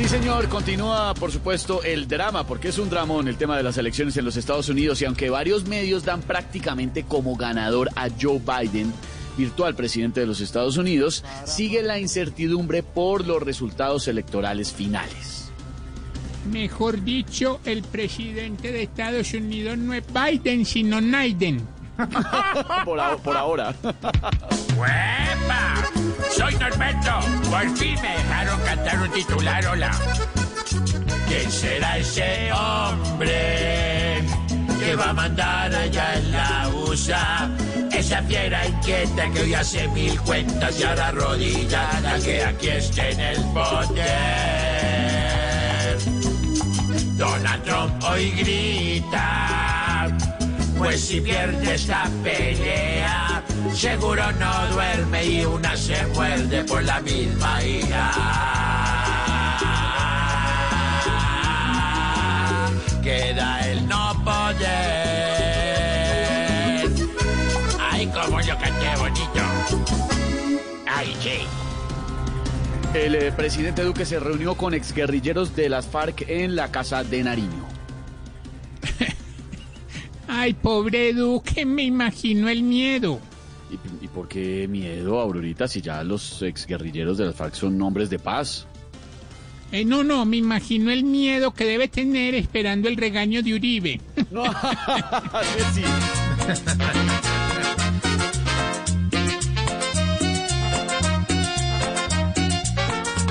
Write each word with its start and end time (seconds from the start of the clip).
Sí, 0.00 0.08
señor, 0.08 0.48
continúa, 0.48 1.12
por 1.12 1.30
supuesto, 1.30 1.82
el 1.82 2.08
drama, 2.08 2.46
porque 2.46 2.68
es 2.68 2.78
un 2.78 2.88
dramón 2.88 3.28
el 3.28 3.36
tema 3.36 3.58
de 3.58 3.62
las 3.62 3.76
elecciones 3.76 4.16
en 4.16 4.24
los 4.24 4.38
Estados 4.38 4.70
Unidos 4.70 5.02
y 5.02 5.04
aunque 5.04 5.28
varios 5.28 5.66
medios 5.66 6.06
dan 6.06 6.22
prácticamente 6.22 7.02
como 7.04 7.36
ganador 7.36 7.90
a 7.96 8.08
Joe 8.08 8.40
Biden, 8.40 8.94
virtual 9.36 9.74
presidente 9.74 10.20
de 10.20 10.26
los 10.26 10.40
Estados 10.40 10.78
Unidos, 10.78 11.22
sigue 11.44 11.82
la 11.82 11.98
incertidumbre 11.98 12.82
por 12.82 13.26
los 13.26 13.42
resultados 13.42 14.08
electorales 14.08 14.72
finales. 14.72 15.52
Mejor 16.50 17.04
dicho, 17.04 17.60
el 17.66 17.82
presidente 17.82 18.72
de 18.72 18.84
Estados 18.84 19.34
Unidos 19.34 19.76
no 19.76 19.92
es 19.92 20.02
Biden, 20.14 20.64
sino 20.64 21.02
Naiden. 21.02 21.60
Por, 22.86 22.98
ahora. 23.36 23.74
¡Huepa! 24.78 25.90
Soy 26.30 26.54
Norberto. 26.54 27.39
Por 27.50 27.76
fin 27.76 27.98
me 28.00 28.08
dejaron 28.16 28.60
cantar 28.60 29.02
un 29.02 29.10
titular, 29.10 29.66
hola. 29.66 29.90
¿Quién 31.26 31.50
será 31.50 31.98
ese 31.98 32.52
hombre 32.52 34.22
que 34.78 34.94
va 34.94 35.10
a 35.10 35.12
mandar 35.12 35.74
allá 35.74 36.14
en 36.14 36.30
la 36.30 36.68
USA? 36.68 37.50
Esa 37.92 38.22
fiera 38.22 38.64
inquieta 38.66 39.28
que 39.30 39.40
hoy 39.40 39.54
hace 39.54 39.88
mil 39.88 40.20
cuentas 40.20 40.78
y 40.78 40.84
ahora 40.84 41.10
rodilla 41.10 42.00
la 42.00 42.20
que 42.20 42.44
aquí 42.44 42.68
esté 42.68 43.10
en 43.10 43.20
el 43.20 43.42
poder. 43.52 44.10
Donald 47.16 47.64
Trump 47.64 48.04
hoy 48.04 48.30
grita, 48.30 50.06
pues 50.78 51.00
si 51.00 51.20
pierde 51.20 51.74
esta 51.74 52.08
pelea, 52.22 53.39
seguro 53.74 54.32
no 54.32 54.66
duerme 54.72 55.24
y 55.24 55.44
una 55.44 55.76
se 55.76 56.06
muerde 56.08 56.64
por 56.64 56.82
la 56.82 57.00
misma 57.00 57.62
ira. 57.64 58.10
Queda 63.02 63.60
el 63.70 63.88
no 63.88 64.22
poder. 64.24 64.70
Ay, 67.90 68.06
como 68.06 68.40
yo 68.40 68.58
canté 68.58 68.96
bonito. 68.98 69.40
Ay, 70.86 71.16
sí. 71.20 71.46
El 72.94 73.14
eh, 73.14 73.32
presidente 73.32 73.82
Duque 73.82 74.04
se 74.04 74.18
reunió 74.18 74.56
con 74.56 74.74
exguerrilleros 74.74 75.54
de 75.54 75.68
las 75.68 75.86
FARC 75.86 76.24
en 76.28 76.56
la 76.56 76.72
casa 76.72 77.04
de 77.04 77.22
Nariño. 77.22 77.68
Ay, 80.28 80.54
pobre 80.54 81.12
Duque, 81.12 81.64
me 81.64 81.84
imagino 81.84 82.48
el 82.48 82.62
miedo. 82.62 83.20
¿Y, 83.70 84.04
y 84.04 84.08
por 84.08 84.28
qué 84.28 84.66
miedo, 84.68 85.20
Aurorita, 85.20 85.68
si 85.68 85.80
ya 85.80 86.02
los 86.02 86.42
exguerrilleros 86.42 87.18
de 87.18 87.26
las 87.26 87.34
FARC 87.34 87.54
son 87.54 87.80
hombres 87.82 88.10
de 88.10 88.18
paz? 88.18 88.66
Eh, 89.72 89.84
no, 89.84 90.02
no, 90.02 90.24
me 90.24 90.36
imagino 90.36 90.90
el 90.90 91.04
miedo 91.04 91.52
que 91.52 91.64
debe 91.64 91.86
tener 91.86 92.34
esperando 92.34 92.88
el 92.88 92.96
regaño 92.96 93.42
de 93.42 93.54
Uribe. 93.54 94.00
No, 94.30 94.44
sí. 95.74 95.82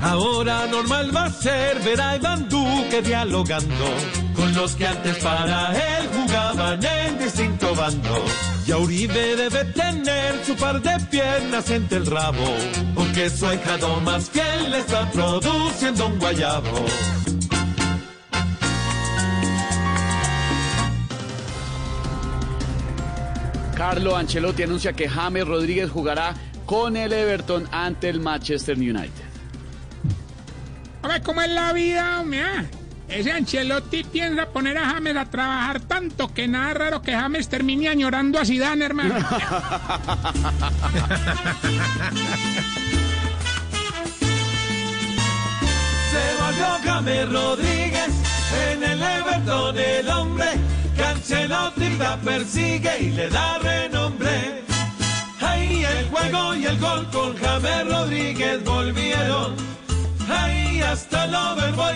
Ahora 0.00 0.66
normal 0.66 1.14
va 1.14 1.26
a 1.26 1.30
ser 1.30 1.80
ver 1.80 2.00
a 2.00 2.16
Iván 2.16 2.48
Duque 2.48 3.02
dialogando 3.02 3.86
con 4.42 4.54
los 4.54 4.74
que 4.74 4.84
antes 4.84 5.18
para 5.18 5.72
él 5.72 6.08
jugaban 6.12 6.80
en 6.84 7.16
distinto 7.16 7.76
bando. 7.76 8.24
Y 8.66 8.72
Uribe 8.72 9.36
debe 9.36 9.64
tener 9.66 10.44
su 10.44 10.56
par 10.56 10.82
de 10.82 10.98
piernas 11.06 11.70
entre 11.70 11.98
el 11.98 12.06
rabo, 12.06 12.56
porque 12.92 13.30
su 13.30 13.46
ahijado 13.46 14.00
más 14.00 14.30
fiel 14.30 14.70
le 14.72 14.78
está 14.80 15.08
produciendo 15.12 16.08
un 16.08 16.18
guayabo. 16.18 16.84
Carlo 23.76 24.16
Ancelotti 24.16 24.64
anuncia 24.64 24.92
que 24.92 25.08
James 25.08 25.46
Rodríguez 25.46 25.88
jugará 25.88 26.34
con 26.66 26.96
el 26.96 27.12
Everton 27.12 27.68
ante 27.70 28.08
el 28.08 28.18
Manchester 28.18 28.76
United. 28.76 29.22
A 31.02 31.08
ver 31.08 31.22
cómo 31.22 31.42
es 31.42 31.50
la 31.50 31.72
vida, 31.72 32.20
hombre. 32.20 32.81
Ese 33.12 33.30
Ancelotti 33.30 34.04
piensa 34.04 34.46
poner 34.46 34.78
a 34.78 34.88
James 34.88 35.14
a 35.18 35.26
trabajar 35.26 35.80
tanto 35.80 36.32
que 36.32 36.48
nada 36.48 36.72
raro 36.72 37.02
que 37.02 37.12
James 37.12 37.46
termine 37.46 37.88
añorando 37.88 38.38
a 38.38 38.44
Zidane, 38.46 38.86
hermano. 38.86 39.14
Se 46.10 46.34
volvió 46.42 46.66
James 46.82 47.28
Rodríguez 47.30 48.10
en 48.72 48.82
el 48.82 49.02
Everton 49.02 49.78
el 49.78 50.08
hombre 50.08 50.46
que 50.96 51.04
Ancelotti 51.04 51.90
la 51.98 52.16
persigue 52.16 52.98
y 52.98 53.10
le 53.10 53.28
da 53.28 53.58
renombre. 53.58 54.64
Ahí 55.38 55.84
el 55.84 56.08
juego 56.08 56.54
y 56.54 56.64
el 56.64 56.78
gol 56.78 57.06
con 57.12 57.36
James 57.36 57.88
Rodríguez 57.88 58.64
volvieron. 58.64 59.71
Hasta 60.92 61.26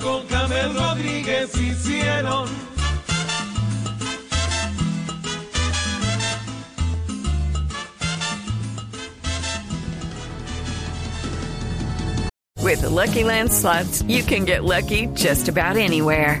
con 0.00 0.26
James 0.28 0.74
Rodríguez 0.74 1.54
hicieron. 1.56 2.48
With 12.62 12.80
the 12.80 12.90
Lucky 12.90 13.24
Land 13.24 13.52
slots, 13.52 14.02
you 14.02 14.22
can 14.22 14.44
get 14.44 14.64
lucky 14.64 15.06
just 15.14 15.48
about 15.48 15.76
anywhere. 15.76 16.40